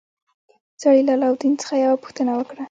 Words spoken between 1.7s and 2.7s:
یوه پوښتنه وکړه.